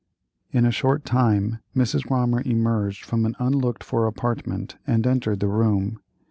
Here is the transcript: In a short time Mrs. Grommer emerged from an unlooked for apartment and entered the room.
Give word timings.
In 0.51 0.65
a 0.65 0.71
short 0.71 1.05
time 1.05 1.59
Mrs. 1.75 2.07
Grommer 2.07 2.41
emerged 2.43 3.05
from 3.05 3.23
an 3.23 3.35
unlooked 3.37 3.83
for 3.83 4.07
apartment 4.07 4.77
and 4.87 5.05
entered 5.05 5.41
the 5.41 5.47
room. 5.47 5.99